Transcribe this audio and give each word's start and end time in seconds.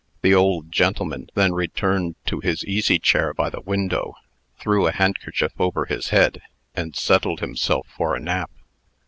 The 0.23 0.33
old 0.33 0.71
gentleman 0.71 1.29
then 1.35 1.53
returned 1.53 2.15
to 2.25 2.39
his 2.39 2.65
easy 2.65 2.97
chair 2.97 3.35
by 3.35 3.51
the 3.51 3.61
window, 3.61 4.15
threw 4.57 4.87
a 4.87 4.91
handkerchief 4.91 5.51
over 5.59 5.85
his 5.85 6.09
head, 6.09 6.41
and 6.75 6.95
settled 6.95 7.39
himself 7.41 7.85
for 7.95 8.15
a 8.15 8.19
nap. 8.19 8.49